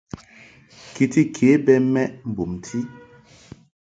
Kiti 0.93 1.21
ke 1.35 1.47
bɛ 1.65 1.73
mɛʼ 1.93 2.07
mbumti. 2.29 2.79